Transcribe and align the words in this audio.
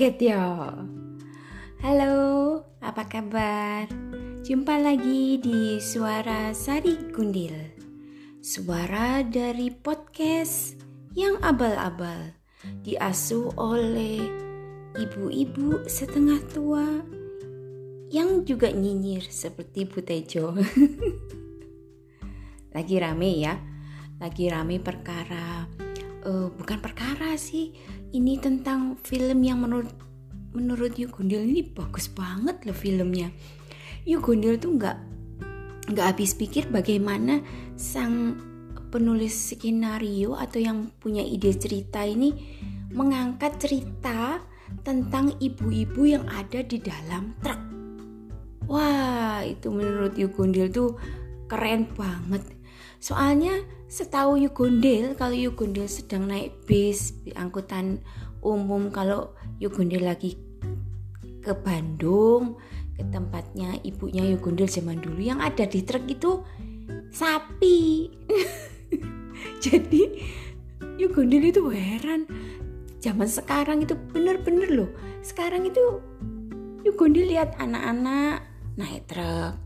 Kaget 0.00 0.32
ya. 0.32 0.72
Halo, 1.84 2.16
apa 2.80 3.04
kabar? 3.04 3.84
Jumpa 4.40 4.80
lagi 4.80 5.36
di 5.36 5.76
Suara 5.76 6.56
Sari 6.56 7.12
Gundil. 7.12 7.52
Suara 8.40 9.20
dari 9.20 9.68
podcast 9.68 10.80
yang 11.12 11.36
abal-abal 11.44 12.32
diasuh 12.80 13.52
oleh 13.60 14.24
ibu-ibu 14.96 15.84
setengah 15.84 16.48
tua 16.48 17.04
yang 18.08 18.48
juga 18.48 18.72
nyinyir 18.72 19.28
seperti 19.28 19.84
Bu 19.84 20.00
Tejo. 20.00 20.56
lagi 22.72 22.96
rame 22.96 23.36
ya, 23.36 23.52
lagi 24.16 24.48
rame 24.48 24.80
perkara 24.80 25.68
uh, 26.26 26.48
bukan 26.54 26.78
perkara 26.80 27.36
sih 27.36 27.72
ini 28.12 28.40
tentang 28.40 28.96
film 29.00 29.40
yang 29.44 29.62
menurut 29.62 29.92
menurut 30.50 30.98
Yugundil 30.98 31.46
ini 31.46 31.62
bagus 31.62 32.10
banget 32.10 32.58
loh 32.66 32.74
filmnya 32.74 33.30
Yugundil 34.02 34.58
tuh 34.58 34.74
nggak 34.74 34.96
nggak 35.90 36.06
habis 36.06 36.34
pikir 36.34 36.70
bagaimana 36.70 37.42
sang 37.78 38.38
penulis 38.90 39.54
skenario 39.54 40.34
atau 40.34 40.58
yang 40.58 40.90
punya 40.98 41.22
ide 41.22 41.54
cerita 41.54 42.02
ini 42.02 42.34
mengangkat 42.90 43.54
cerita 43.62 44.42
tentang 44.82 45.34
ibu-ibu 45.38 46.02
yang 46.06 46.26
ada 46.30 46.62
di 46.62 46.78
dalam 46.82 47.34
truk. 47.42 47.58
Wah, 48.70 49.42
itu 49.42 49.66
menurut 49.70 50.14
Yugundil 50.14 50.70
tuh 50.70 50.94
keren 51.50 51.90
banget. 51.94 52.42
Soalnya 53.02 53.66
setahu 53.90 54.38
Yugundil 54.38 55.18
kalau 55.18 55.34
Yugundil 55.34 55.90
sedang 55.90 56.30
naik 56.30 56.62
bis 56.62 57.10
angkutan 57.34 57.98
umum 58.38 58.94
kalau 58.94 59.34
Yugundil 59.58 60.06
lagi 60.06 60.38
ke 61.42 61.50
Bandung 61.58 62.54
ke 62.94 63.02
tempatnya 63.10 63.74
ibunya 63.82 64.22
Yugundil 64.30 64.70
zaman 64.70 65.02
dulu 65.02 65.18
yang 65.18 65.42
ada 65.42 65.66
di 65.66 65.82
truk 65.82 66.06
itu 66.06 66.38
sapi. 67.10 68.06
Jadi 69.64 70.02
Yugundil 70.94 71.50
itu 71.50 71.66
heran. 71.74 72.30
Zaman 73.02 73.26
sekarang 73.26 73.82
itu 73.82 73.98
bener-bener 74.14 74.70
loh. 74.70 74.90
Sekarang 75.26 75.66
itu 75.66 75.98
Yugundil 76.86 77.26
lihat 77.26 77.58
anak-anak 77.58 78.46
naik 78.78 79.02
truk. 79.10 79.58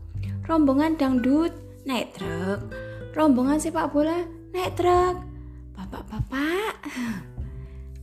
Rombongan 0.49 0.97
dangdut 0.97 1.53
naik 1.85 2.17
truk 2.17 2.73
rombongan 3.15 3.63
sepak 3.63 3.95
bola 3.95 4.27
naik 4.51 4.75
truk. 4.75 5.23
Bapak-bapak, 5.71 6.75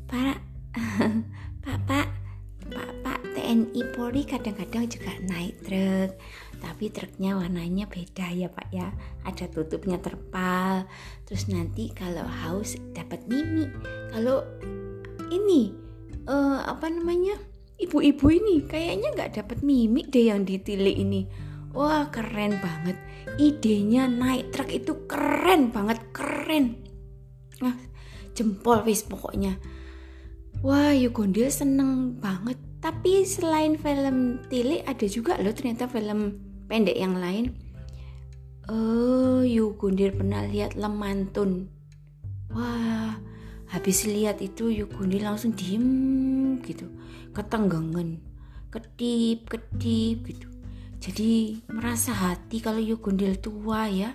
para 0.09 0.41
bapak, 1.65 2.09
bapak 2.73 3.21
TNI 3.37 3.93
Polri 3.93 4.25
kadang-kadang 4.25 4.89
juga 4.89 5.13
naik 5.29 5.61
truk. 5.69 6.17
Tapi 6.65 6.89
truknya 6.89 7.37
warnanya 7.37 7.85
beda 7.93 8.33
ya 8.33 8.49
pak 8.49 8.73
ya. 8.73 8.89
Ada 9.29 9.53
tutupnya 9.53 10.01
terpal. 10.01 10.89
Terus 11.29 11.45
nanti 11.53 11.93
kalau 11.93 12.25
haus 12.25 12.81
dapat 12.97 13.21
mimi. 13.29 13.69
Kalau 14.17 14.49
ini 15.29 15.77
uh, 16.25 16.65
apa 16.65 16.89
namanya? 16.89 17.37
Ibu-ibu 17.77 18.27
ini 18.33 18.65
kayaknya 18.65 19.13
nggak 19.13 19.33
dapat 19.43 19.59
mimik 19.61 20.09
deh 20.09 20.33
yang 20.33 20.49
ditilik 20.49 20.97
ini 20.97 21.52
Wah 21.73 22.13
keren 22.13 22.61
banget. 22.61 23.01
Idenya 23.41 24.05
naik 24.05 24.53
truk 24.53 24.69
itu 24.69 24.93
keren 25.09 25.73
banget 25.73 26.05
Keren. 26.13 26.77
Nah, 27.65 27.77
Jempol 28.37 28.85
wis 28.85 29.01
pokoknya. 29.09 29.57
Wah 30.61 30.93
Yugondil 30.93 31.49
seneng 31.49 32.21
banget. 32.21 32.61
Tapi 32.83 33.25
selain 33.25 33.79
film 33.79 34.43
Tili 34.51 34.83
Ada 34.85 35.07
juga 35.09 35.39
loh 35.41 35.55
ternyata 35.57 35.89
film 35.89 36.37
pendek 36.69 36.99
yang 36.99 37.17
lain. 37.17 37.57
Oh 38.69 39.41
Yugondil 39.41 40.13
pernah 40.13 40.45
lihat 40.45 40.77
Lemantun. 40.77 41.73
Wah 42.53 43.17
Habis 43.73 44.05
lihat 44.05 44.45
itu 44.45 44.69
Yugondil 44.69 45.25
langsung 45.25 45.57
diem 45.57 46.61
gitu. 46.61 46.85
Ketenggangan 47.33 48.21
Kedip 48.69 49.49
kedip 49.49 50.29
gitu 50.29 50.52
jadi 51.03 51.59
merasa 51.67 52.15
hati 52.15 52.63
kalau 52.63 52.79
Yugundil 52.79 53.35
tua 53.43 53.91
ya. 53.91 54.15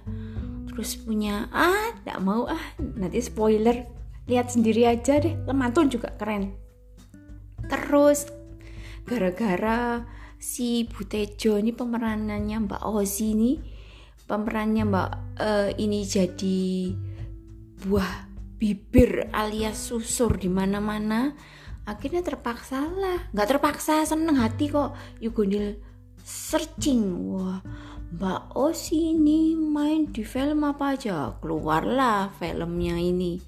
Terus 0.72 0.96
punya 1.03 1.52
ah 1.52 1.92
tidak 2.00 2.24
mau 2.24 2.48
ah. 2.48 2.64
Nanti 2.80 3.20
spoiler. 3.20 3.84
Lihat 4.31 4.56
sendiri 4.56 4.88
aja 4.88 5.20
deh. 5.20 5.36
Lemantun 5.44 5.92
juga 5.92 6.16
keren. 6.16 6.56
Terus 7.68 8.31
gara-gara 9.03 10.08
si 10.40 10.88
Butejo 10.88 11.59
ini 11.59 11.76
pemeranannya 11.76 12.72
Mbak 12.72 12.84
Ozi 12.88 13.36
ini 13.36 13.52
pemerannya 14.24 14.84
Mbak 14.88 15.09
uh, 15.40 15.70
ini 15.76 16.03
jadi 16.08 16.92
buah 17.84 18.28
bibir 18.59 19.31
alias 19.36 19.92
susur 19.92 20.36
di 20.40 20.50
mana-mana 20.50 21.36
akhirnya 21.88 22.20
terpaksa 22.26 22.84
lah 22.84 23.31
nggak 23.31 23.47
terpaksa 23.47 24.08
seneng 24.08 24.40
hati 24.40 24.72
kok. 24.72 24.96
Yugundil 25.20 25.84
searching. 26.28 27.32
Wah 27.32 27.64
Mbak 28.12 28.60
Osi 28.60 29.16
ini 29.16 29.56
main 29.56 30.12
di 30.12 30.28
film 30.28 30.68
apa 30.68 31.00
aja? 31.00 31.40
Keluarlah 31.40 32.36
filmnya 32.36 33.00
ini. 33.00 33.40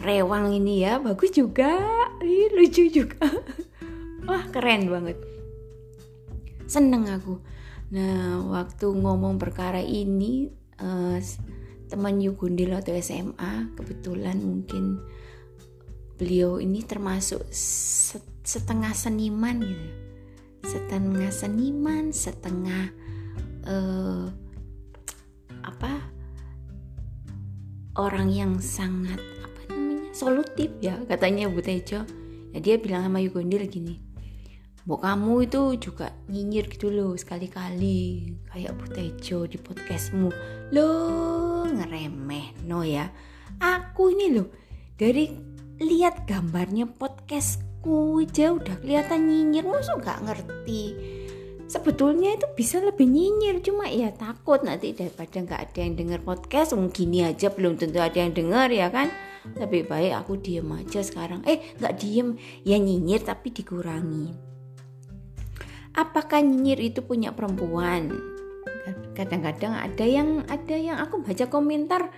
Rewang 0.00 0.56
ini 0.56 0.88
ya 0.88 0.96
bagus 0.96 1.36
juga. 1.36 1.76
Ih, 2.24 2.48
lucu 2.56 2.88
juga. 2.88 3.28
Wah 4.28 4.48
keren 4.48 4.88
banget. 4.88 5.20
Seneng 6.64 7.04
aku. 7.12 7.36
Nah 7.92 8.40
waktu 8.48 8.86
ngomong 8.88 9.36
perkara 9.36 9.84
ini 9.84 10.48
uh, 10.80 11.20
teman 11.88 12.20
Yugundil 12.20 12.76
atau 12.76 12.92
SMA 13.00 13.72
kebetulan 13.76 14.36
mungkin 14.44 15.00
beliau 16.20 16.60
ini 16.60 16.84
termasuk 16.84 17.40
setengah 18.44 18.92
seniman 18.92 19.64
gitu 19.64 20.07
setengah 20.64 21.30
seniman, 21.30 22.10
setengah 22.10 22.90
uh, 23.68 24.26
apa 25.62 25.92
orang 27.98 28.32
yang 28.32 28.52
sangat 28.62 29.20
apa 29.20 29.60
namanya 29.68 30.10
solutif 30.16 30.72
ya 30.80 30.96
katanya 31.04 31.50
Bu 31.52 31.60
Tejo. 31.60 32.02
Ya, 32.56 32.58
dia 32.64 32.80
bilang 32.80 33.04
sama 33.04 33.20
Yugondil 33.20 33.68
gini, 33.68 34.00
Bu 34.88 34.96
kamu 34.96 35.44
itu 35.44 35.76
juga 35.76 36.16
nyinyir 36.32 36.72
gitu 36.72 36.88
loh 36.88 37.12
sekali-kali 37.12 38.32
kayak 38.48 38.72
Bu 38.72 38.88
Tejo 38.88 39.44
di 39.44 39.60
podcastmu. 39.60 40.32
Lo 40.72 40.88
ngeremeh 41.68 42.64
no 42.64 42.80
ya. 42.80 43.12
Aku 43.60 44.16
ini 44.16 44.32
loh 44.32 44.48
dari 44.96 45.28
lihat 45.76 46.24
gambarnya 46.24 46.88
podcast 46.88 47.67
aku 47.78 48.26
aja 48.26 48.58
udah 48.58 48.74
kelihatan 48.82 49.30
nyinyir 49.30 49.62
masa 49.62 49.94
gak 50.02 50.18
ngerti? 50.26 50.98
Sebetulnya 51.70 52.34
itu 52.34 52.48
bisa 52.58 52.82
lebih 52.82 53.06
nyinyir 53.06 53.62
cuma 53.62 53.86
ya 53.86 54.10
takut 54.10 54.66
nanti 54.66 54.96
daripada 54.96 55.38
nggak 55.38 55.60
ada 55.68 55.78
yang 55.84 55.94
denger 56.00 56.20
podcast 56.24 56.72
mungkin 56.74 56.90
gini 56.90 57.28
aja 57.28 57.52
belum 57.52 57.78
tentu 57.78 58.02
ada 58.02 58.18
yang 58.18 58.34
denger 58.34 58.68
ya 58.72 58.88
kan? 58.90 59.12
Lebih 59.54 59.86
baik 59.86 60.16
aku 60.16 60.40
diem 60.40 60.66
aja 60.74 61.04
sekarang. 61.04 61.44
Eh 61.44 61.60
nggak 61.78 61.94
diem. 62.00 62.40
Ya 62.64 62.80
nyinyir 62.80 63.22
tapi 63.22 63.52
dikurangi. 63.52 64.32
Apakah 65.92 66.40
nyinyir 66.40 66.80
itu 66.82 67.04
punya 67.04 67.36
perempuan? 67.36 68.16
Kadang-kadang 69.12 69.76
ada 69.76 70.04
yang 70.08 70.48
ada 70.48 70.72
yang 70.74 70.96
aku 70.98 71.20
baca 71.20 71.46
komentar 71.52 72.10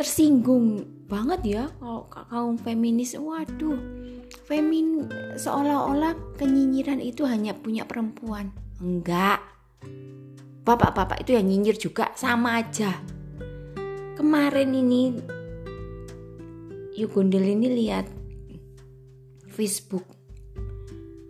tersinggung 0.00 0.80
banget 1.06 1.40
ya 1.44 1.62
kalau 1.76 2.08
kaum 2.08 2.56
feminis. 2.56 3.20
Waduh 3.20 4.08
femin 4.46 5.08
seolah-olah 5.36 6.36
kenyinyiran 6.36 7.00
itu 7.00 7.24
hanya 7.24 7.56
punya 7.56 7.84
perempuan. 7.84 8.52
Enggak. 8.78 9.42
Bapak-bapak 10.62 11.24
itu 11.24 11.32
yang 11.36 11.48
nyinyir 11.48 11.80
juga 11.80 12.12
sama 12.12 12.60
aja. 12.60 12.92
Kemarin 14.18 14.74
ini 14.74 15.02
Yugundel 16.98 17.46
ini 17.54 17.70
lihat 17.70 18.10
Facebook. 19.46 20.02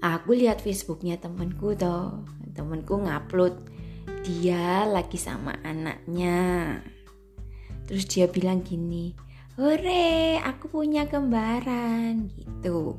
Aku 0.00 0.32
lihat 0.32 0.64
Facebooknya 0.64 1.20
temanku 1.20 1.76
toh. 1.76 2.24
Temanku 2.56 2.96
ngupload. 2.98 3.54
Dia 4.24 4.88
lagi 4.88 5.20
sama 5.20 5.54
anaknya. 5.60 6.80
Terus 7.84 8.04
dia 8.08 8.28
bilang 8.28 8.64
gini, 8.64 9.12
hore 9.58 10.38
aku 10.38 10.70
punya 10.70 11.10
kembaran 11.10 12.30
gitu. 12.38 12.94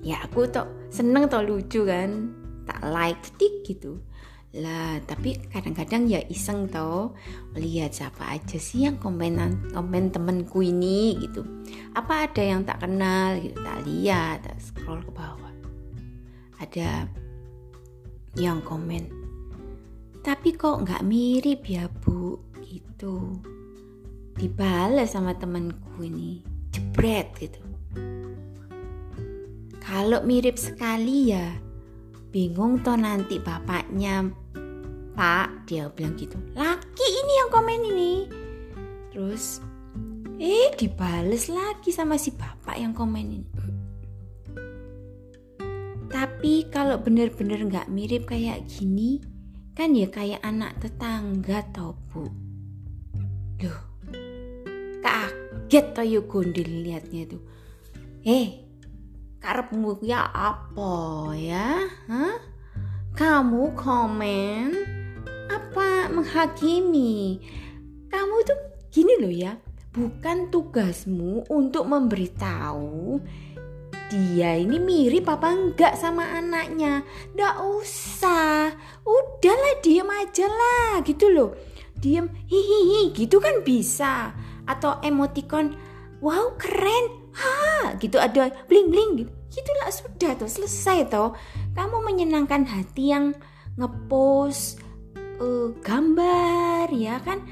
Ya 0.00 0.24
aku 0.24 0.48
tuh 0.48 0.88
seneng 0.88 1.28
tuh 1.28 1.44
lucu 1.44 1.84
kan, 1.84 2.32
tak 2.64 2.80
like 2.88 3.20
tik 3.36 3.60
gitu. 3.68 4.00
lah 4.54 5.02
tapi 5.02 5.34
kadang-kadang 5.50 6.06
ya 6.06 6.22
iseng 6.30 6.70
toh 6.70 7.10
lihat 7.58 7.90
siapa 7.90 8.38
aja 8.38 8.54
sih 8.54 8.86
yang 8.86 9.02
komenan 9.02 9.66
komen 9.74 10.14
temenku 10.14 10.62
ini 10.62 11.18
gitu 11.18 11.42
apa 11.98 12.30
ada 12.30 12.38
yang 12.38 12.62
tak 12.62 12.86
kenal 12.86 13.34
gitu 13.42 13.58
tak 13.58 13.82
lihat 13.82 14.46
tak 14.46 14.54
scroll 14.62 15.02
ke 15.02 15.10
bawah 15.10 15.50
ada 16.62 17.10
yang 18.38 18.62
komen 18.62 19.10
tapi 20.22 20.54
kok 20.54 20.86
nggak 20.86 21.02
mirip 21.02 21.66
ya 21.66 21.90
bu 21.90 22.38
gitu 22.62 23.34
dibalas 24.34 25.14
sama 25.14 25.34
temenku 25.38 26.02
ini. 26.02 26.42
Jebret 26.74 27.30
gitu. 27.38 27.62
Kalau 29.78 30.26
mirip 30.26 30.58
sekali 30.58 31.30
ya 31.30 31.54
bingung 32.34 32.82
toh 32.82 32.98
nanti 32.98 33.38
bapaknya. 33.38 34.26
Pak 35.14 35.70
dia 35.70 35.86
bilang 35.94 36.18
gitu. 36.18 36.34
Laki 36.58 37.06
ini 37.06 37.32
yang 37.38 37.50
komen 37.54 37.80
ini. 37.94 38.14
Terus 39.14 39.62
eh 40.42 40.74
dibales 40.74 41.46
lagi 41.46 41.94
sama 41.94 42.18
si 42.18 42.34
bapak 42.34 42.74
yang 42.74 42.90
komen 42.90 43.26
ini. 43.30 43.50
Tapi 46.10 46.66
kalau 46.74 46.98
bener-bener 46.98 47.62
nggak 47.62 47.90
mirip 47.90 48.26
kayak 48.26 48.66
gini 48.66 49.22
kan 49.74 49.94
ya 49.94 50.10
kayak 50.10 50.42
anak 50.42 50.74
tetangga 50.82 51.62
tau 51.70 51.94
bu. 52.10 52.26
Loh 53.62 53.93
kaget 55.74 55.90
toh 55.90 56.06
yuk 56.06 56.30
gondil 56.30 56.70
liatnya 56.86 57.34
tuh 57.34 57.42
eh 58.22 58.62
karepmu 59.42 59.98
ya 60.06 60.22
apa 60.22 61.34
ya? 61.34 61.82
Kamu 63.10 63.74
komen 63.74 64.70
apa 65.50 66.14
menghakimi? 66.14 67.42
Kamu 68.06 68.34
tuh 68.46 68.58
gini 68.94 69.18
loh 69.18 69.34
ya 69.34 69.58
bukan 69.90 70.46
tugasmu 70.54 71.50
untuk 71.50 71.90
memberitahu. 71.90 73.18
Dia 74.14 74.54
ini 74.54 74.78
mirip 74.78 75.26
apa 75.26 75.58
enggak 75.58 75.98
sama 75.98 76.38
anaknya? 76.38 77.02
Nggak 77.34 77.54
usah. 77.82 78.70
Udahlah 79.02 79.74
diem 79.82 80.06
aja 80.06 80.46
lah 80.46 81.02
gitu 81.02 81.34
loh. 81.34 81.58
Diem 81.98 82.30
hihihi 82.46 83.10
gitu 83.10 83.42
kan 83.42 83.66
bisa 83.66 84.30
atau 84.68 85.00
emoticon 85.04 85.76
wow 86.24 86.56
keren. 86.56 87.24
Ha 87.34 87.98
gitu 87.98 88.22
ada 88.22 88.50
bling 88.70 88.88
bling 88.94 89.10
gitu. 89.24 89.32
Gitulah 89.54 89.90
sudah 89.90 90.32
tuh 90.34 90.50
selesai 90.50 91.10
tuh 91.10 91.34
kamu 91.78 92.02
menyenangkan 92.02 92.66
hati 92.66 93.14
yang 93.14 93.34
ngepost 93.78 94.82
uh, 95.38 95.70
gambar 95.82 96.90
ya 96.90 97.22
kan? 97.22 97.42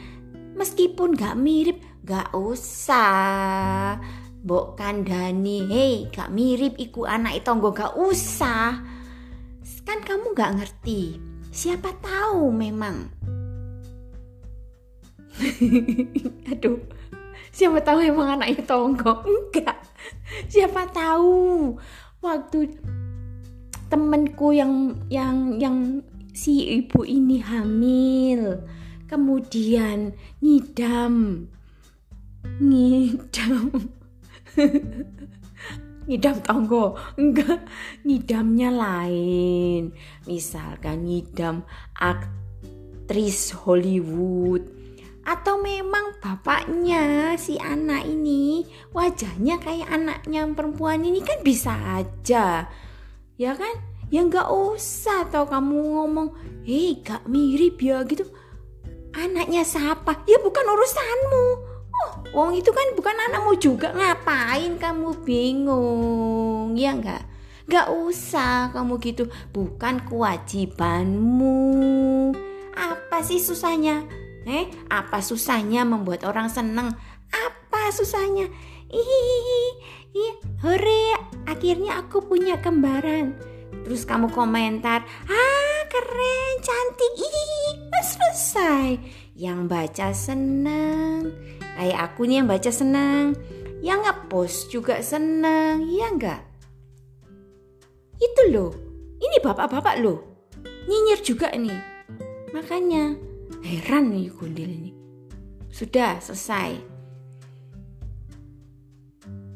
Meskipun 0.58 1.14
gak 1.14 1.38
mirip 1.38 1.80
gak 2.02 2.34
usah. 2.34 3.98
Mbok 4.42 4.74
kandani, 4.74 5.70
hei 5.70 5.94
gak 6.10 6.34
mirip 6.34 6.74
iku 6.78 7.06
anak 7.06 7.42
itu 7.42 7.50
gak 7.54 7.94
usah. 7.94 8.82
Kan 9.82 9.98
kamu 10.02 10.34
gak 10.34 10.58
ngerti. 10.58 11.18
Siapa 11.50 11.94
tahu 12.02 12.50
memang 12.50 13.21
aduh 16.52 16.78
siapa 17.52 17.84
tahu 17.84 17.98
emang 18.00 18.40
anaknya 18.40 18.64
tonggo 18.64 19.22
enggak. 19.24 19.76
Siapa 20.48 20.88
tahu 20.88 21.76
waktu 22.24 22.72
temenku 23.92 24.56
yang 24.56 24.96
yang 25.12 25.60
yang 25.60 25.76
si 26.32 26.80
ibu 26.80 27.04
ini 27.04 27.44
hamil 27.44 28.64
kemudian 29.06 30.16
ngidam. 30.40 31.46
Ngidam. 32.58 33.68
Ngidam 36.08 36.36
tonggo 36.42 36.96
enggak. 37.20 37.62
Ngidamnya 38.02 38.72
lain. 38.72 39.92
Misalkan 40.24 41.04
ngidam 41.06 41.62
aktris 41.94 43.52
Hollywood 43.52 44.81
atau 45.22 45.62
memang 45.62 46.18
bapaknya 46.18 47.34
si 47.38 47.54
anak 47.62 48.02
ini 48.10 48.66
wajahnya 48.90 49.62
kayak 49.62 49.86
anaknya 49.86 50.50
perempuan 50.50 51.06
ini 51.06 51.22
kan 51.22 51.38
bisa 51.46 51.70
aja. 52.02 52.66
Ya 53.38 53.52
kan? 53.54 53.74
Ya 54.10 54.26
nggak 54.26 54.50
usah 54.50 55.24
tau 55.30 55.46
kamu 55.48 55.78
ngomong 55.78 56.28
hei 56.66 57.00
gak 57.00 57.24
mirip 57.30 57.80
ya 57.80 58.02
gitu. 58.04 58.26
Anaknya 59.14 59.62
siapa? 59.62 60.26
Ya 60.26 60.42
bukan 60.42 60.66
urusanmu. 60.66 61.46
Oh 61.92 62.12
wong 62.34 62.58
itu 62.58 62.74
kan 62.74 62.92
bukan 62.98 63.16
anakmu 63.30 63.54
juga. 63.62 63.94
Ngapain 63.94 64.74
kamu 64.76 65.22
bingung? 65.22 66.74
Ya 66.74 66.98
nggak? 66.98 67.22
Nggak 67.70 67.88
usah 67.94 68.74
kamu 68.74 68.98
gitu. 69.00 69.30
Bukan 69.54 70.02
kewajibanmu. 70.10 71.56
Apa 72.74 73.22
sih 73.22 73.38
susahnya 73.38 74.21
Eh, 74.42 74.66
apa 74.90 75.22
susahnya 75.22 75.86
membuat 75.86 76.26
orang 76.26 76.50
seneng? 76.50 76.90
Apa 77.30 77.82
susahnya? 77.94 78.50
Hihihi, 78.92 80.24
hore, 80.60 81.04
akhirnya 81.48 82.02
aku 82.04 82.20
punya 82.26 82.60
kembaran. 82.60 83.32
Terus 83.86 84.04
kamu 84.04 84.28
komentar, 84.34 85.00
ah 85.26 85.80
keren, 85.88 86.54
cantik, 86.60 87.12
hihihi, 87.16 87.88
selesai. 88.02 88.88
Yang 89.32 89.60
baca 89.64 90.08
seneng, 90.12 91.32
kayak 91.78 92.12
aku 92.12 92.28
nih 92.28 92.42
yang 92.42 92.48
baca 92.50 92.70
seneng. 92.70 93.32
Yang 93.82 93.98
ngepost 94.06 94.58
juga 94.70 95.02
seneng, 95.02 95.88
iya 95.90 96.06
enggak? 96.12 96.42
Itu 98.20 98.42
loh, 98.54 98.70
ini 99.18 99.42
bapak-bapak 99.42 99.98
loh, 99.98 100.22
nyinyir 100.86 101.18
juga 101.24 101.50
nih. 101.50 101.80
Makanya 102.54 103.31
Heran 103.60 104.16
nih 104.16 104.32
Gundil 104.32 104.72
ini. 104.72 104.92
Sudah 105.68 106.16
selesai. 106.24 106.80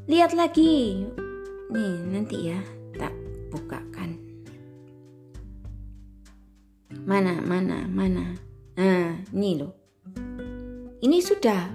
Lihat 0.05 0.37
lagi. 0.37 1.09
Nih 1.73 1.95
nanti 2.13 2.53
ya 2.53 2.61
tak 3.01 3.17
bukakan. 3.49 4.21
Mana, 7.09 7.41
mana, 7.41 7.89
mana. 7.89 8.37
Nah, 8.77 9.17
ini 9.33 9.51
loh. 9.57 9.73
Ini 11.01 11.19
sudah 11.25 11.73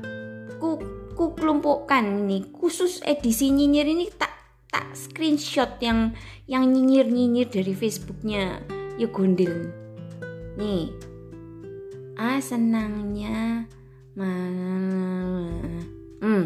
ku, 0.62 0.78
ku 1.18 1.34
kelompokkan 1.34 2.04
ini 2.06 2.54
khusus 2.54 3.02
edisi 3.02 3.50
nyinyir 3.50 3.88
ini 3.90 4.10
tak 4.14 4.32
tak 4.72 4.96
screenshot 4.96 5.78
yang 5.84 6.16
yang 6.48 6.68
nyinyir-nyinyir 6.72 7.52
dari 7.52 7.76
Facebooknya 7.76 8.64
ya 8.96 9.08
Gundil. 9.12 9.72
Nih, 10.56 10.92
ah 12.22 12.38
senangnya. 12.38 13.66
Hmm. 16.22 16.46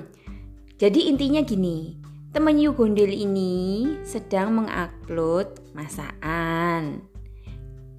jadi 0.79 0.99
intinya 1.11 1.43
gini 1.43 1.99
temen 2.31 2.55
Yu 2.55 2.71
Gondel 2.71 3.11
ini 3.11 3.95
sedang 4.07 4.55
mengupload 4.55 5.75
masakan 5.75 7.03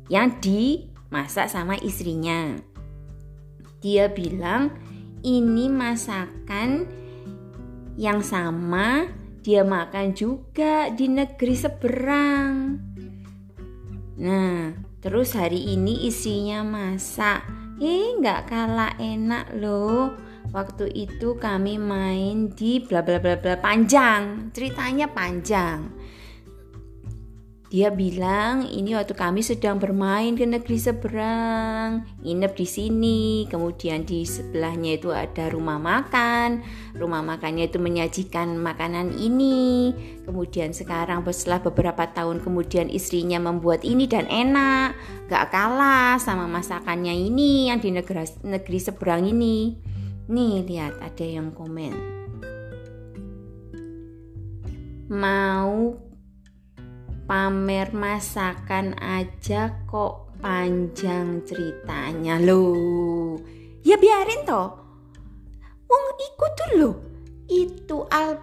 yang 0.08 0.40
dimasak 0.40 1.52
sama 1.52 1.76
istrinya. 1.82 2.56
Dia 3.84 4.08
bilang 4.08 4.72
ini 5.20 5.68
masakan 5.68 6.88
yang 7.98 8.22
sama 8.24 9.10
dia 9.42 9.66
makan 9.66 10.14
juga 10.14 10.88
di 10.94 11.10
negeri 11.10 11.54
seberang. 11.58 12.54
Nah 14.20 14.72
terus 15.00 15.34
hari 15.34 15.74
ini 15.74 16.06
isinya 16.08 16.60
masak 16.66 17.55
Eh 17.76 18.16
nggak 18.16 18.48
kalah 18.48 18.96
enak 18.96 19.52
loh. 19.60 20.16
Waktu 20.54 20.88
itu 20.96 21.36
kami 21.36 21.76
main 21.76 22.48
di 22.56 22.80
bla 22.80 23.04
bla 23.04 23.20
bla 23.20 23.36
bla 23.36 23.60
panjang. 23.60 24.48
Ceritanya 24.54 25.10
panjang 25.10 25.95
dia 27.76 27.92
bilang 27.92 28.64
ini 28.72 28.96
waktu 28.96 29.12
kami 29.12 29.44
sedang 29.44 29.76
bermain 29.76 30.32
ke 30.32 30.48
negeri 30.48 30.80
seberang, 30.80 32.08
nginep 32.24 32.52
di 32.56 32.64
sini, 32.64 33.20
kemudian 33.52 34.00
di 34.00 34.24
sebelahnya 34.24 34.96
itu 34.96 35.12
ada 35.12 35.52
rumah 35.52 35.76
makan, 35.76 36.64
rumah 36.96 37.20
makannya 37.20 37.68
itu 37.68 37.76
menyajikan 37.76 38.56
makanan 38.56 39.20
ini, 39.20 39.92
kemudian 40.24 40.72
sekarang 40.72 41.20
setelah 41.28 41.68
beberapa 41.68 42.08
tahun 42.08 42.40
kemudian 42.40 42.88
istrinya 42.88 43.36
membuat 43.36 43.84
ini 43.84 44.08
dan 44.08 44.24
enak, 44.24 44.96
gak 45.28 45.52
kalah 45.52 46.16
sama 46.16 46.48
masakannya 46.48 47.12
ini 47.12 47.68
yang 47.68 47.76
di 47.76 47.92
negeri, 47.92 48.24
negeri 48.40 48.78
seberang 48.80 49.28
ini. 49.28 49.76
Nih 50.32 50.64
lihat 50.64 50.96
ada 51.04 51.26
yang 51.28 51.52
komen. 51.52 51.92
Mau 55.12 56.05
pamer 57.26 57.90
masakan 57.90 58.94
aja 59.02 59.74
kok 59.90 60.38
panjang 60.38 61.42
ceritanya 61.42 62.38
lo. 62.38 62.72
Ya 63.82 63.98
biarin 63.98 64.46
toh. 64.46 64.70
Wong 65.86 66.04
ikut 66.18 66.52
dulu. 66.58 66.90
Itu 67.46 68.06
al 68.10 68.42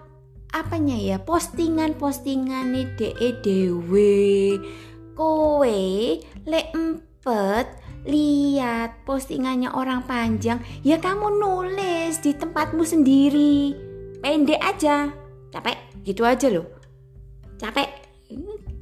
apanya 0.54 0.96
ya 0.96 1.18
postingan-postingan 1.18 2.78
nih 2.78 2.88
dewe 3.42 4.62
kowe 5.18 5.80
le 6.46 6.62
empet 6.78 7.68
lihat 8.06 9.02
postingannya 9.02 9.74
orang 9.74 10.06
panjang 10.06 10.62
ya 10.86 11.02
kamu 11.02 11.42
nulis 11.42 12.22
di 12.22 12.38
tempatmu 12.38 12.86
sendiri 12.86 13.74
pendek 14.22 14.62
aja 14.62 15.10
capek 15.50 15.78
gitu 16.06 16.22
aja 16.22 16.54
loh 16.54 16.70
capek 17.58 18.03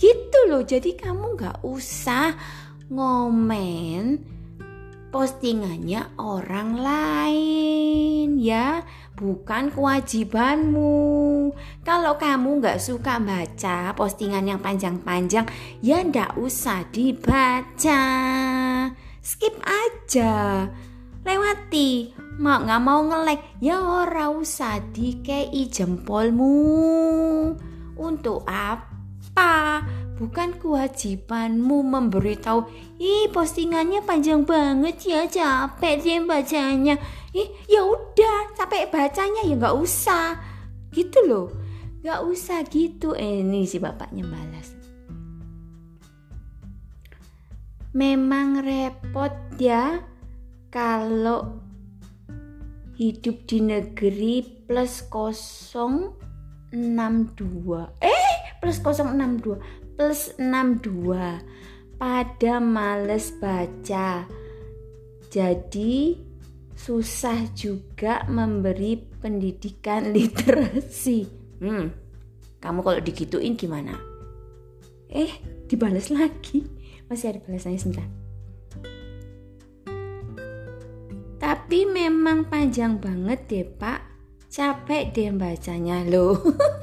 gitu 0.02 0.40
loh 0.50 0.66
jadi 0.66 0.98
kamu 0.98 1.38
nggak 1.38 1.62
usah 1.62 2.34
ngomen 2.90 4.32
postingannya 5.12 6.16
orang 6.18 6.80
lain 6.80 8.40
ya. 8.40 8.82
Bukan 9.20 9.70
kewajibanmu. 9.70 10.98
Kalau 11.86 12.18
kamu 12.18 12.64
nggak 12.64 12.82
suka 12.82 13.22
baca 13.22 13.94
postingan 13.94 14.50
yang 14.50 14.58
panjang-panjang 14.64 15.46
ya 15.84 16.02
ndak 16.02 16.40
usah 16.40 16.88
dibaca. 16.90 18.02
Skip 19.22 19.54
aja. 19.62 20.66
Lewati. 21.22 22.18
Mau 22.42 22.58
nggak 22.66 22.82
mau 22.82 23.06
ngelek 23.06 23.62
ya 23.62 23.78
ora 23.78 24.34
usah 24.34 24.82
dikei 24.90 25.70
jempolmu. 25.70 26.58
Untuk 28.02 28.42
apa 28.50 28.91
bukan 30.22 30.54
kewajibanmu 30.62 31.82
memberitahu 31.82 32.70
ih 33.02 33.26
postingannya 33.34 34.06
panjang 34.06 34.46
banget 34.46 35.02
ya 35.02 35.26
capek 35.26 35.98
dia 35.98 36.22
bacanya. 36.22 36.96
Ih 37.34 37.50
ya 37.66 37.82
udah 37.82 38.54
capek 38.54 38.94
bacanya 38.94 39.42
ya 39.50 39.58
nggak 39.58 39.78
usah. 39.82 40.38
Gitu 40.94 41.18
loh. 41.26 41.50
Nggak 42.06 42.22
usah 42.30 42.62
gitu. 42.70 43.18
Eh, 43.18 43.42
ini 43.42 43.66
si 43.66 43.82
bapaknya 43.82 44.30
balas. 44.30 44.78
Memang 47.92 48.64
repot 48.64 49.34
ya 49.60 50.00
kalau 50.72 51.60
hidup 52.96 53.50
di 53.50 53.60
negeri 53.60 54.46
plus 54.70 55.04
062 55.12 56.72
eh 58.00 58.31
plus 58.62 58.78
062 58.80 59.58
plus 59.98 60.38
62 60.38 61.98
pada 61.98 62.54
males 62.62 63.34
baca. 63.42 64.26
Jadi 65.30 66.18
susah 66.74 67.54
juga 67.54 68.26
memberi 68.30 68.98
pendidikan 68.98 70.10
literasi. 70.16 71.20
Hmm, 71.62 71.94
kamu 72.58 72.80
kalau 72.82 73.00
digituin 73.02 73.58
gimana? 73.58 73.98
Eh 75.10 75.30
dibalas 75.70 76.10
lagi. 76.10 76.66
Masih 77.06 77.36
ada 77.36 77.40
balasannya 77.44 77.80
sebentar. 77.82 78.08
Tapi 81.42 81.86
memang 81.90 82.48
panjang 82.48 82.98
banget 82.98 83.40
deh 83.50 83.66
pak. 83.68 84.00
Capek 84.52 85.16
deh 85.16 85.32
bacanya 85.32 86.04
loh 86.04 86.36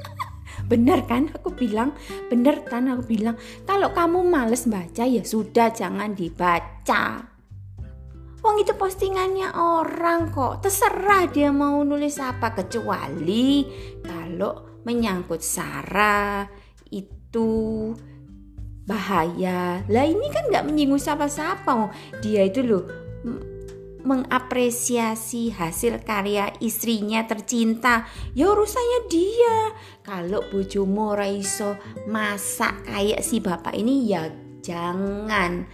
Bener 0.69 1.09
kan 1.09 1.33
aku 1.33 1.57
bilang, 1.57 1.97
bener 2.29 2.61
kan 2.69 2.93
aku 2.93 3.09
bilang, 3.09 3.41
kalau 3.65 3.89
kamu 3.97 4.21
males 4.29 4.69
baca 4.69 5.09
ya 5.09 5.25
sudah 5.25 5.73
jangan 5.73 6.13
dibaca. 6.13 7.25
Wong 8.39 8.57
itu 8.63 8.77
postingannya 8.77 9.51
orang 9.57 10.31
kok, 10.31 10.63
terserah 10.63 11.27
dia 11.33 11.51
mau 11.51 11.83
nulis 11.83 12.21
apa 12.23 12.55
kecuali 12.55 13.67
kalau 14.05 14.81
menyangkut 14.87 15.43
sara 15.43 16.47
itu 16.93 17.49
bahaya. 18.89 19.85
Lah 19.89 20.05
ini 20.07 20.33
kan 20.33 20.49
nggak 20.49 20.65
menyinggung 20.65 21.03
siapa-siapa. 21.03 21.93
Dia 22.25 22.49
itu 22.49 22.65
loh 22.65 22.85
mengapresiasi 24.09 25.53
hasil 25.53 26.01
karya 26.01 26.49
istrinya 26.65 27.29
tercinta. 27.29 28.09
Ya 28.33 28.49
urusannya 28.49 29.01
dia. 29.13 29.77
Kalau 30.01 30.41
bojomu 30.49 31.13
raiso 31.13 31.77
masak 32.09 32.89
kayak 32.89 33.21
si 33.21 33.45
bapak 33.45 33.77
ini 33.77 34.09
ya 34.09 34.33
jangan. 34.65 35.69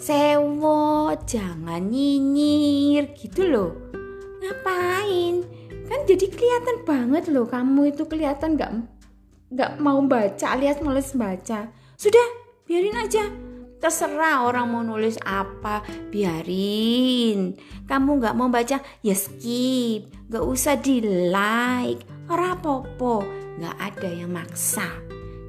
Sewo 0.00 1.12
jangan 1.28 1.92
nyinyir 1.92 3.12
gitu 3.20 3.44
loh. 3.44 3.72
Ngapain? 4.40 5.44
Kan 5.92 6.00
jadi 6.08 6.26
kelihatan 6.32 6.88
banget 6.88 7.28
loh 7.28 7.44
kamu 7.44 7.92
itu 7.92 8.08
kelihatan 8.08 8.56
nggak 8.56 8.72
nggak 9.52 9.72
mau 9.76 10.00
baca 10.00 10.56
alias 10.56 10.80
males 10.80 11.12
baca. 11.12 11.68
Sudah 12.00 12.26
biarin 12.64 12.96
aja 12.96 13.51
Terserah 13.82 14.46
orang 14.46 14.70
mau 14.70 14.86
nulis 14.86 15.18
apa, 15.26 15.82
biarin. 16.14 17.58
Kamu 17.82 18.22
nggak 18.22 18.36
mau 18.38 18.46
baca, 18.46 18.78
ya 19.02 19.14
skip. 19.18 20.06
Gak 20.30 20.44
usah 20.46 20.78
di 20.78 21.02
like. 21.02 22.06
Ora 22.30 22.54
popo, 22.54 23.26
nggak 23.58 23.76
ada 23.82 24.06
yang 24.06 24.30
maksa. 24.30 24.86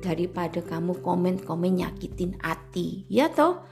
Daripada 0.01 0.65
kamu 0.65 1.05
komen-komen 1.05 1.85
nyakitin 1.85 2.33
hati, 2.41 3.05
ya 3.05 3.29
toh? 3.29 3.69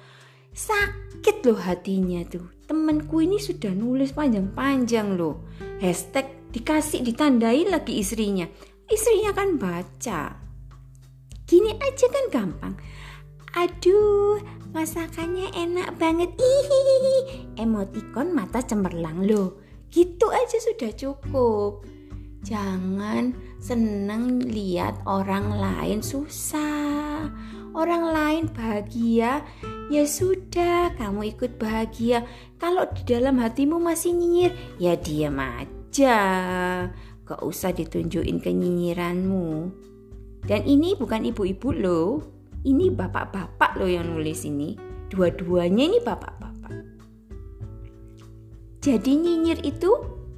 Sakit 0.54 1.42
loh 1.42 1.58
hatinya 1.58 2.22
tuh. 2.30 2.62
Temenku 2.70 3.18
ini 3.26 3.42
sudah 3.42 3.74
nulis 3.74 4.14
panjang-panjang 4.14 5.18
loh. 5.18 5.50
Hashtag 5.82 6.54
dikasih 6.54 7.02
ditandai 7.02 7.66
lagi 7.66 7.98
istrinya. 7.98 8.46
Istrinya 8.86 9.34
kan 9.34 9.58
baca. 9.58 10.38
Gini 11.50 11.74
aja 11.82 12.06
kan 12.14 12.26
gampang 12.30 12.78
Aduh, 13.52 14.40
masakannya 14.72 15.52
enak 15.52 16.00
banget. 16.00 16.32
Hihihi. 16.40 17.18
Emotikon 17.60 18.32
mata 18.32 18.64
cemerlang 18.64 19.28
loh. 19.28 19.60
Gitu 19.92 20.24
aja 20.32 20.56
sudah 20.56 20.92
cukup. 20.96 21.84
Jangan 22.48 23.36
seneng 23.60 24.40
lihat 24.40 25.04
orang 25.04 25.52
lain 25.52 26.00
susah. 26.00 27.28
Orang 27.76 28.12
lain 28.12 28.52
bahagia, 28.52 29.44
ya 29.88 30.04
sudah, 30.04 30.92
kamu 30.96 31.36
ikut 31.36 31.56
bahagia. 31.56 32.28
Kalau 32.56 32.88
di 32.92 33.04
dalam 33.04 33.40
hatimu 33.40 33.80
masih 33.80 34.16
nyinyir, 34.16 34.52
ya 34.80 34.96
diam 34.96 35.40
aja. 35.40 36.20
Gak 37.28 37.42
usah 37.44 37.72
ditunjukin 37.76 38.44
kenyinyiranmu. 38.44 39.72
Dan 40.48 40.62
ini 40.68 40.96
bukan 40.96 41.28
ibu-ibu 41.28 41.70
loh 41.72 42.41
ini 42.66 42.94
bapak-bapak 42.94 43.78
loh 43.78 43.90
yang 43.90 44.06
nulis 44.08 44.46
ini. 44.46 44.78
Dua-duanya 45.12 45.84
ini 45.92 46.00
bapak-bapak. 46.00 46.74
Jadi 48.82 49.12
nyinyir 49.14 49.62
itu 49.62 49.92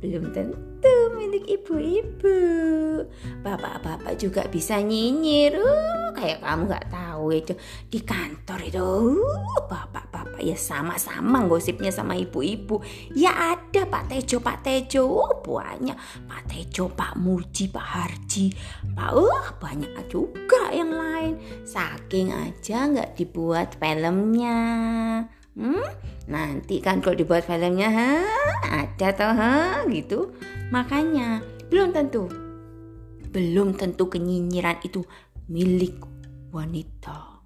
belum 0.03 0.35
tentu 0.35 0.72
milik 1.17 1.45
ibu-ibu. 1.59 2.37
Bapak-bapak 3.43 4.15
juga 4.19 4.47
bisa 4.47 4.79
nyinyir. 4.79 5.59
Uh, 5.59 6.11
kayak 6.15 6.39
kamu 6.45 6.61
nggak 6.69 6.87
tahu 6.93 7.25
itu 7.33 7.53
di 7.89 7.99
kantor 8.01 8.59
itu 8.63 8.83
uh, 8.83 9.61
bapak-bapak 9.67 10.41
ya 10.43 10.55
sama-sama 10.55 11.43
gosipnya 11.49 11.91
sama 11.91 12.15
ibu-ibu. 12.15 12.79
Ya 13.11 13.57
ada 13.57 13.83
Pak 13.89 14.13
Tejo, 14.13 14.39
Pak 14.39 14.63
Tejo, 14.63 15.03
uh, 15.03 15.33
banyak 15.43 15.97
Pak 16.29 16.43
Tejo, 16.47 16.91
Pak 16.93 17.19
Muji, 17.19 17.67
Pak 17.67 17.87
Harji, 17.87 18.53
Pak 18.93 19.11
uh 19.11 19.45
banyak 19.59 19.91
juga 20.07 20.71
yang 20.71 20.93
lain. 20.93 21.33
Saking 21.67 22.31
aja 22.31 22.87
nggak 22.87 23.19
dibuat 23.19 23.75
filmnya. 23.81 24.61
Hmm? 25.53 25.85
Nanti 26.25 26.81
kan 26.81 26.97
kalau 27.03 27.13
dibuat 27.13 27.45
filmnya, 27.45 27.89
ha? 27.93 28.11
ada 28.65 29.07
toh, 29.13 29.33
ha? 29.37 29.85
gitu. 29.85 30.33
Makanya 30.73 31.45
belum 31.69 31.93
tentu, 31.93 32.25
belum 33.29 33.77
tentu 33.77 34.09
kenyinyiran 34.09 34.81
itu 34.81 35.05
milik 35.49 36.01
wanita. 36.49 37.45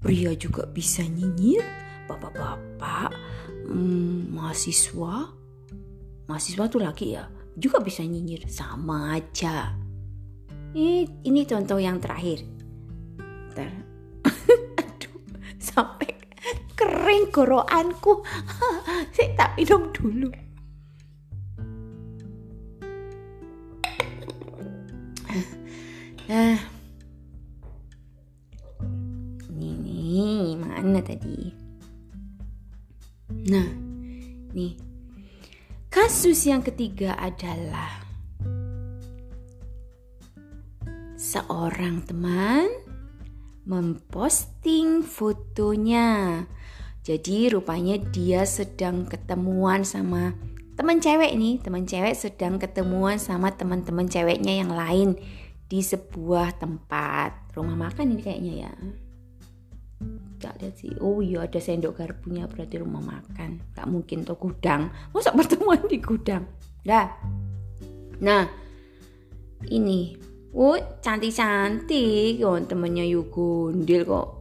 Pria 0.00 0.32
juga 0.38 0.64
bisa 0.64 1.04
nyinyir, 1.04 1.62
bapak-bapak, 2.08 3.12
hmm, 3.68 4.32
mahasiswa, 4.32 5.28
mahasiswa 6.24 6.64
tuh 6.70 6.80
laki 6.80 7.18
ya, 7.18 7.28
juga 7.58 7.82
bisa 7.84 8.00
nyinyir 8.00 8.48
sama 8.48 9.18
aja. 9.18 9.76
Ini, 10.70 11.26
ini 11.26 11.40
contoh 11.44 11.82
yang 11.82 11.98
terakhir. 11.98 12.46
Ter, 13.52 13.70
aduh, 14.80 15.14
sampai 15.58 16.19
kering 16.80 17.28
goroanku. 17.28 18.24
Saya 19.12 19.28
tak 19.38 19.60
minum 19.60 19.92
dulu. 19.92 20.32
Nah, 26.30 26.58
ini 29.50 30.54
mana 30.56 31.02
tadi? 31.02 31.50
Nah, 33.50 33.68
nih. 34.54 34.74
Kasus 35.90 36.46
yang 36.46 36.62
ketiga 36.62 37.18
adalah 37.18 38.06
seorang 41.18 42.06
teman 42.06 42.70
memposting 43.66 45.02
fotonya. 45.02 46.46
Jadi 47.00 47.48
rupanya 47.48 47.96
dia 48.12 48.44
sedang 48.44 49.08
ketemuan 49.08 49.88
sama 49.88 50.36
teman 50.76 51.00
cewek 51.00 51.32
nih, 51.36 51.60
teman 51.60 51.84
cewek 51.88 52.12
sedang 52.16 52.60
ketemuan 52.60 53.16
sama 53.16 53.52
teman-teman 53.52 54.08
ceweknya 54.08 54.64
yang 54.64 54.72
lain 54.72 55.16
di 55.68 55.80
sebuah 55.80 56.60
tempat. 56.60 57.52
Rumah 57.56 57.76
makan 57.76 58.16
ini 58.16 58.20
kayaknya 58.20 58.54
ya. 58.68 58.72
Tak 60.40 60.56
lihat 60.60 60.74
sih. 60.80 60.92
Oh 61.04 61.20
iya 61.20 61.44
ada 61.44 61.60
sendok 61.60 62.00
garpunya 62.00 62.48
berarti 62.48 62.80
rumah 62.80 63.04
makan. 63.04 63.60
Gak 63.76 63.88
mungkin 63.88 64.24
tuh 64.24 64.40
gudang. 64.40 64.88
Masa 65.12 65.36
pertemuan 65.36 65.84
di 65.84 66.00
gudang? 66.00 66.48
Dah 66.84 67.08
nah 68.20 68.44
ini. 69.68 70.16
Oh 70.52 70.76
cantik 71.00 71.32
cantik 71.32 72.40
oh 72.42 72.58
temennya 72.60 73.04
Yugundil 73.06 74.02
kok 74.02 74.39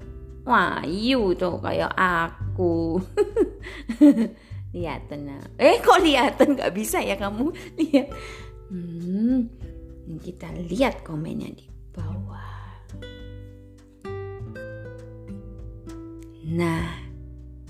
wah 0.49 0.81
Yu 0.81 1.37
tuh 1.37 1.61
kayak 1.61 1.93
aku. 1.93 2.97
Lihat 4.73 5.13
nah 5.13 5.41
eh 5.61 5.77
kok 5.77 6.01
lihatan? 6.01 6.57
Nggak 6.57 6.73
bisa 6.73 6.97
ya 7.05 7.13
kamu? 7.13 7.53
Lihat. 7.77 8.07
Hmm 8.73 9.69
kita 10.17 10.49
lihat 10.65 11.05
komennya 11.05 11.53
di 11.53 11.65
Nah, 16.49 16.89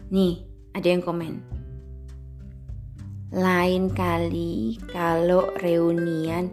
nih 0.07 0.39
ada 0.71 0.87
yang 0.87 1.03
komen. 1.03 1.43
Lain 3.35 3.91
kali 3.91 4.79
kalau 4.87 5.51
reunian 5.59 6.47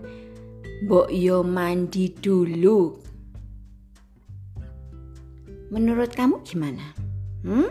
Mbok 0.82 1.08
yo 1.14 1.46
mandi 1.46 2.10
dulu. 2.10 3.05
Menurut 5.70 6.14
kamu 6.14 6.42
gimana? 6.46 6.94
Hmm? 7.42 7.70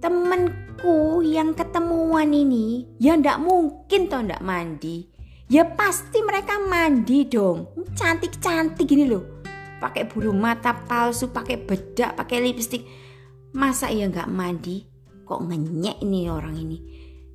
Temenku 0.00 1.20
yang 1.24 1.52
ketemuan 1.56 2.30
ini 2.32 2.86
ya 3.00 3.16
ndak 3.16 3.40
mungkin 3.40 4.08
toh 4.08 4.22
ndak 4.22 4.44
mandi. 4.44 5.08
Ya 5.46 5.62
pasti 5.62 6.24
mereka 6.24 6.58
mandi 6.58 7.28
dong. 7.28 7.72
Cantik-cantik 7.94 8.86
gini 8.86 9.06
loh. 9.06 9.44
Pakai 9.76 10.08
bulu 10.08 10.32
mata 10.32 10.72
palsu, 10.72 11.28
pakai 11.28 11.60
bedak, 11.60 12.16
pakai 12.16 12.40
lipstick 12.40 12.82
Masa 13.56 13.88
ia 13.88 14.04
nggak 14.04 14.28
mandi? 14.28 14.84
Kok 15.24 15.48
ngenyek 15.48 16.04
ini 16.04 16.28
orang 16.28 16.60
ini? 16.60 16.76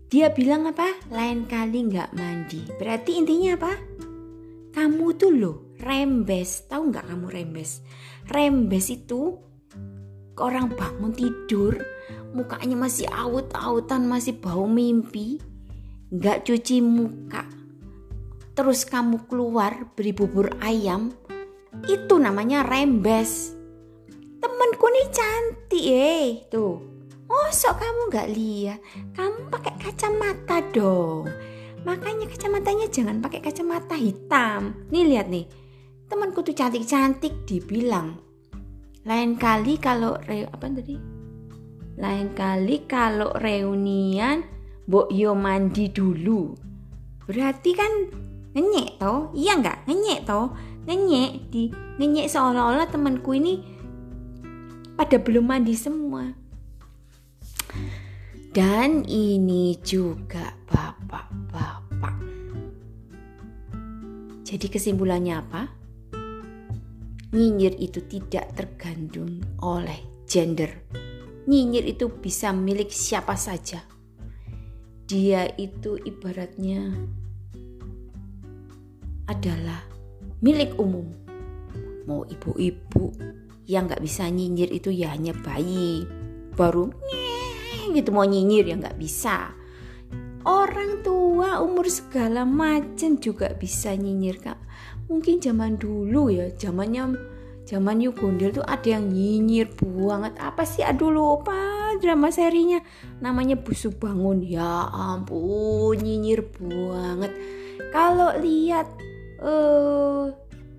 Dia 0.06 0.30
bilang 0.30 0.70
apa? 0.70 0.86
Lain 1.10 1.50
kali 1.50 1.90
nggak 1.90 2.14
mandi. 2.14 2.62
Berarti 2.78 3.18
intinya 3.18 3.58
apa? 3.58 3.74
Kamu 4.70 5.18
tuh 5.18 5.34
loh 5.34 5.58
rembes. 5.82 6.70
Tahu 6.70 6.94
nggak 6.94 7.10
kamu 7.10 7.26
rembes? 7.26 7.82
Rembes 8.30 8.94
itu 8.94 9.34
orang 10.40 10.72
bangun 10.72 11.12
tidur, 11.12 11.76
mukanya 12.32 12.78
masih 12.78 13.10
awut-awutan, 13.12 14.08
masih 14.08 14.38
bau 14.40 14.70
mimpi, 14.70 15.42
nggak 16.14 16.48
cuci 16.48 16.80
muka. 16.80 17.44
Terus 18.56 18.88
kamu 18.88 19.28
keluar 19.28 19.92
beri 19.96 20.12
bubur 20.16 20.54
ayam, 20.64 21.12
itu 21.88 22.14
namanya 22.16 22.64
rembes. 22.64 23.56
Temenku 24.42 24.86
nih 24.88 25.08
cantik 25.12 25.86
eh 25.88 26.28
tuh. 26.48 26.92
Sok 27.52 27.84
kamu 27.84 28.02
nggak 28.08 28.32
lihat? 28.32 28.80
Kamu 29.12 29.52
pakai 29.52 29.76
kacamata 29.76 30.64
dong. 30.72 31.28
Makanya 31.84 32.32
kacamatanya 32.32 32.88
jangan 32.88 33.20
pakai 33.20 33.44
kacamata 33.44 34.00
hitam. 34.00 34.88
Nih 34.88 35.04
lihat 35.04 35.28
nih. 35.28 35.52
Temanku 36.08 36.48
tuh 36.48 36.56
cantik-cantik 36.56 37.44
dibilang 37.44 38.31
lain 39.06 39.38
kali 39.38 39.82
kalau 39.82 40.18
re 40.30 40.46
apa 40.46 40.66
tadi 40.70 40.96
lain 41.98 42.28
kali 42.34 42.86
kalau 42.86 43.34
reunian 43.38 44.46
Mbok 44.90 45.08
yo 45.14 45.32
mandi 45.38 45.88
dulu 45.88 46.52
berarti 47.26 47.72
kan 47.78 47.92
ngenyek 48.52 49.00
toh 49.00 49.32
iya 49.32 49.56
nggak 49.56 49.88
ngenyek 49.88 50.28
toh 50.28 50.52
ngenyek 50.86 51.32
di 51.54 51.72
ngenyek 52.02 52.28
seolah-olah 52.28 52.90
temanku 52.90 53.38
ini 53.38 53.62
pada 55.02 55.18
belum 55.18 55.50
mandi 55.50 55.74
semua. 55.74 56.30
Dan 58.54 59.02
ini 59.10 59.74
juga 59.82 60.54
bapak-bapak. 60.70 62.16
Jadi 64.46 64.68
kesimpulannya 64.70 65.34
apa? 65.42 65.81
Nyinyir 67.32 67.80
itu 67.80 68.04
tidak 68.08 68.52
tergantung 68.56 69.40
oleh 69.64 70.24
gender. 70.28 70.72
Nyinyir 71.48 71.96
itu 71.96 72.12
bisa 72.12 72.52
milik 72.52 72.92
siapa 72.92 73.40
saja. 73.40 73.84
Dia 75.08 75.48
itu 75.56 75.96
ibaratnya 75.96 76.92
adalah 79.32 79.84
milik 80.44 80.76
umum. 80.76 81.08
Mau 82.04 82.28
ibu-ibu, 82.28 83.16
yang 83.72 83.88
nggak 83.88 84.04
bisa 84.04 84.28
nyinyir 84.28 84.68
itu 84.68 84.92
ya 84.92 85.16
hanya 85.16 85.32
bayi 85.32 86.04
baru 86.60 86.92
gitu 87.96 88.12
mau 88.12 88.28
nyinyir 88.28 88.68
ya 88.68 88.76
nggak 88.76 89.00
bisa 89.00 89.56
orang 90.44 91.00
tua 91.06 91.64
umur 91.64 91.88
segala 91.88 92.44
macam 92.44 93.16
juga 93.16 93.56
bisa 93.56 93.96
nyinyir 93.96 94.44
kak 94.44 94.60
mungkin 95.12 95.44
zaman 95.44 95.76
dulu 95.76 96.32
ya 96.32 96.48
zamannya 96.56 97.20
zaman 97.68 98.00
Yugondel 98.00 98.56
tuh 98.56 98.66
ada 98.66 98.98
yang 98.98 99.12
nyinyir 99.12 99.68
banget. 99.80 100.34
Apa 100.40 100.64
sih? 100.64 100.88
Aduh 100.88 101.12
lupa 101.12 101.96
drama 102.00 102.32
serinya. 102.32 102.80
Namanya 103.20 103.60
busuk 103.60 104.00
bangun. 104.00 104.40
Ya 104.44 104.88
ampun 104.88 106.00
nyinyir 106.00 106.48
banget. 106.56 107.32
Kalau 107.92 108.32
lihat 108.40 108.88
eh 109.42 109.48
uh, 109.48 110.32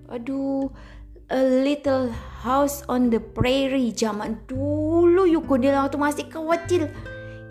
aduh 0.09 0.69
a 1.29 1.41
little 1.41 2.09
house 2.43 2.83
on 2.89 3.09
the 3.09 3.21
prairie 3.21 3.93
zaman 3.93 4.41
dulu 4.49 5.29
Yugondel 5.29 5.77
waktu 5.77 5.97
masih 6.01 6.25
kecil. 6.29 6.89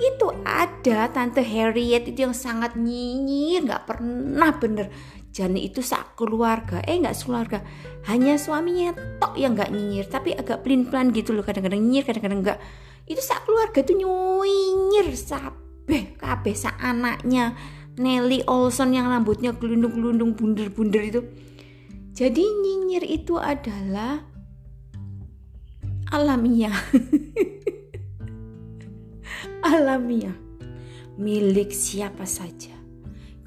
Itu 0.02 0.34
ada 0.42 1.06
tante 1.14 1.46
Harriet 1.46 2.10
itu 2.10 2.26
yang 2.26 2.34
sangat 2.34 2.74
nyinyir 2.74 3.70
nggak 3.70 3.86
pernah 3.86 4.50
bener 4.58 4.90
Jani 5.32 5.64
itu 5.64 5.80
sak 5.80 6.14
keluarga 6.14 6.84
eh 6.84 7.00
nggak 7.00 7.16
keluarga 7.24 7.64
hanya 8.04 8.36
suaminya 8.36 8.92
tok 9.16 9.40
yang 9.40 9.56
nggak 9.56 9.72
nyinyir 9.72 10.06
tapi 10.12 10.36
agak 10.36 10.60
pelin 10.60 10.84
pelan 10.84 11.08
gitu 11.10 11.32
loh 11.32 11.40
kadang-kadang 11.40 11.80
nyinyir 11.80 12.04
kadang-kadang 12.04 12.40
nggak 12.44 12.58
itu 13.08 13.22
sak 13.24 13.48
keluarga 13.48 13.80
tuh 13.80 13.96
nyinyir 13.96 15.08
sabeh 15.16 16.20
kabeh 16.20 16.52
sak 16.52 16.76
anaknya 16.84 17.56
Nelly 17.96 18.44
Olson 18.44 18.92
yang 18.92 19.08
rambutnya 19.08 19.56
gelundung-gelundung 19.56 20.36
bunder-bunder 20.36 21.00
itu 21.00 21.20
jadi 22.12 22.44
nyinyir 22.44 23.08
itu 23.08 23.40
adalah 23.40 24.20
alamiah. 26.12 26.76
alamiah. 29.72 30.36
Milik 31.16 31.72
siapa 31.72 32.28
saja. 32.28 32.76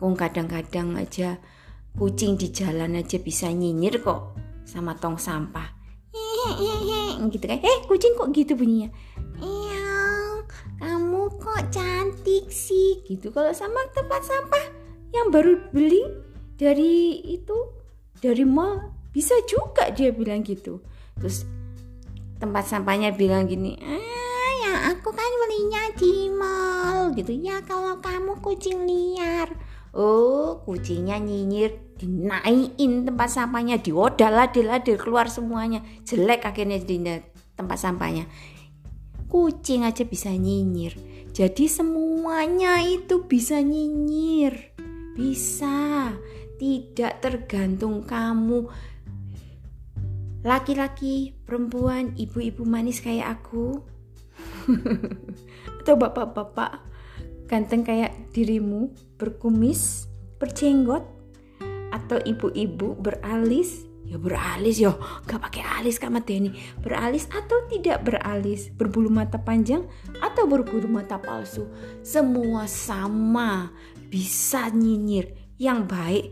Kong 0.02 0.18
kadang-kadang 0.18 0.98
aja 0.98 1.38
kucing 1.96 2.36
di 2.36 2.52
jalan 2.52 3.00
aja 3.00 3.18
bisa 3.20 3.48
nyinyir 3.50 4.04
kok 4.04 4.36
sama 4.68 4.96
tong 5.00 5.16
sampah. 5.16 5.72
gitu 7.32 7.46
kan. 7.48 7.60
Eh, 7.64 7.78
kucing 7.90 8.14
kok 8.14 8.30
gitu 8.36 8.54
bunyinya? 8.54 8.92
Iya, 9.42 9.90
kamu 10.80 11.42
kok 11.42 11.74
cantik 11.74 12.52
sih 12.52 13.02
gitu. 13.08 13.32
Kalau 13.32 13.56
sama 13.56 13.82
tempat 13.96 14.22
sampah 14.22 14.66
yang 15.16 15.32
baru 15.32 15.72
beli 15.72 16.04
dari 16.60 17.24
itu 17.24 17.56
dari 18.20 18.44
mall 18.44 18.92
bisa 19.16 19.32
juga 19.48 19.88
dia 19.96 20.12
bilang 20.12 20.44
gitu 20.44 20.84
terus 21.16 21.48
tempat 22.36 22.68
sampahnya 22.68 23.16
bilang 23.16 23.48
gini 23.48 23.80
ah 23.80 24.52
ya 24.60 24.74
aku 24.92 25.16
kan 25.16 25.32
belinya 25.48 25.84
di 25.96 26.28
mall 26.36 27.16
gitu 27.16 27.32
ya 27.32 27.64
kalau 27.64 27.96
kamu 28.04 28.36
kucing 28.44 28.84
liar 28.84 29.55
oh 29.96 30.62
kucingnya 30.68 31.18
nyinyir 31.18 31.96
dinaikin 31.96 33.08
tempat 33.08 33.32
sampahnya 33.32 33.80
diodal 33.80 34.36
ladil 34.36 34.68
ladil 34.68 35.00
keluar 35.00 35.32
semuanya. 35.32 35.82
Jelek 36.04 36.44
akhirnya 36.44 36.78
di 36.84 37.00
tempat 37.56 37.78
sampahnya. 37.80 38.28
Kucing 39.32 39.88
aja 39.88 40.04
bisa 40.04 40.30
nyinyir. 40.32 40.96
Jadi 41.32 41.68
semuanya 41.68 42.84
itu 42.84 43.26
bisa 43.26 43.60
nyinyir. 43.64 44.76
Bisa. 45.16 46.12
Tidak 46.56 47.20
tergantung 47.20 48.08
kamu. 48.08 48.72
Laki-laki, 50.46 51.36
perempuan, 51.44 52.16
ibu-ibu 52.16 52.64
manis 52.64 53.04
kayak 53.04 53.42
aku. 53.42 53.82
Atau 55.82 55.96
bapak-bapak 56.00 56.95
ganteng 57.46 57.86
kayak 57.86 58.14
dirimu, 58.34 58.94
berkumis, 59.18 60.10
berjenggot, 60.38 61.16
atau 61.96 62.20
ibu-ibu 62.20 63.00
beralis, 63.00 63.88
ya 64.04 64.20
beralis 64.20 64.78
yo, 64.84 65.00
gak 65.24 65.40
pakai 65.40 65.64
alis 65.80 65.96
Kak 65.96 66.12
Mateni, 66.12 66.52
beralis 66.84 67.26
atau 67.32 67.64
tidak 67.72 68.04
beralis, 68.04 68.68
berbulu 68.68 69.08
mata 69.08 69.40
panjang 69.40 69.88
atau 70.20 70.44
berbulu 70.44 70.92
mata 70.92 71.16
palsu, 71.16 71.72
semua 72.04 72.68
sama, 72.68 73.72
bisa 74.12 74.68
nyinyir. 74.70 75.32
Yang 75.56 75.80
baik 75.88 76.26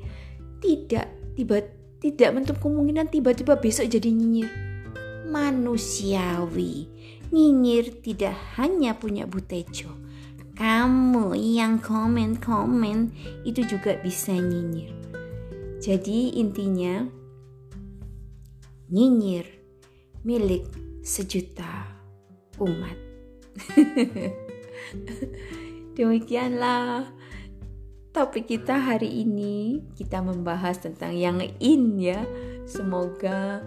tidak 0.60 1.08
tiba 1.40 1.64
tidak 2.04 2.30
menutup 2.36 2.60
kemungkinan 2.60 3.08
tiba-tiba 3.08 3.56
besok 3.56 3.88
jadi 3.88 4.12
nyinyir. 4.12 4.52
Manusiawi. 5.32 6.92
Nyinyir 7.32 8.04
tidak 8.04 8.36
hanya 8.60 9.00
punya 9.00 9.24
Butejo. 9.24 10.03
Kamu 10.54 11.34
yang 11.34 11.82
komen-komen 11.82 13.10
itu 13.42 13.66
juga 13.66 13.98
bisa 13.98 14.38
nyinyir. 14.38 14.94
Jadi 15.82 16.38
intinya 16.38 17.04
nyinyir 18.94 19.50
milik 20.22 20.70
sejuta 21.02 21.90
umat. 22.62 22.98
Demikianlah 25.98 27.10
topik 28.14 28.46
kita 28.46 28.78
hari 28.78 29.26
ini. 29.26 29.82
Kita 29.98 30.22
membahas 30.22 30.86
tentang 30.86 31.18
yang 31.18 31.42
in 31.58 31.98
ya. 31.98 32.22
Semoga 32.64 33.66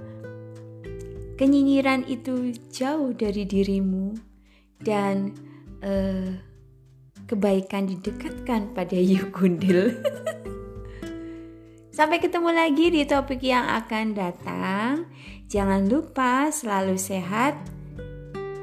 kenyinyiran 1.37 2.09
itu 2.09 2.57
jauh 2.72 3.12
dari 3.12 3.44
dirimu 3.44 4.16
dan 4.81 5.37
uh, 5.85 6.33
kebaikan 7.26 7.90
didekatkan 7.90 8.72
pada 8.72 8.96
Yukundil. 8.96 9.92
Sampai 11.96 12.20
ketemu 12.20 12.52
lagi 12.52 12.92
di 12.92 13.02
topik 13.08 13.42
yang 13.42 13.66
akan 13.66 14.06
datang. 14.12 15.08
Jangan 15.48 15.88
lupa 15.88 16.52
selalu 16.52 17.00
sehat, 17.00 17.56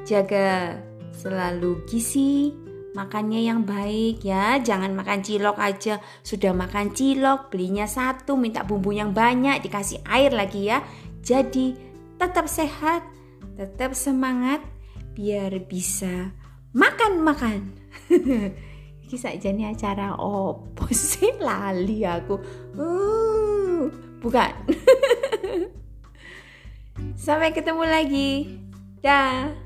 jaga 0.06 0.78
selalu 1.10 1.82
gizi, 1.88 2.54
makannya 2.94 3.42
yang 3.42 3.66
baik 3.66 4.22
ya. 4.22 4.62
Jangan 4.62 4.94
makan 4.94 5.26
cilok 5.26 5.58
aja. 5.58 5.98
Sudah 6.22 6.54
makan 6.54 6.94
cilok, 6.94 7.50
belinya 7.50 7.90
satu, 7.90 8.38
minta 8.38 8.62
bumbu 8.62 8.94
yang 8.94 9.10
banyak, 9.10 9.66
dikasih 9.66 10.06
air 10.06 10.30
lagi 10.30 10.70
ya. 10.70 10.86
Jadi 11.20 11.74
tetap 12.16 12.46
sehat, 12.46 13.02
tetap 13.58 13.98
semangat 13.98 14.62
biar 15.18 15.50
bisa 15.66 16.30
makan-makan. 16.74 17.72
Iki 19.06 19.16
saja 19.16 19.48
nih 19.54 19.70
acara 19.72 20.18
opo 20.18 20.90
sih 20.90 21.38
lali 21.46 22.02
aku. 22.02 22.34
Uh, 22.76 23.88
bukan. 24.18 24.52
Sampai 27.24 27.54
ketemu 27.54 27.84
lagi. 27.86 28.30
Dah. 29.00 29.63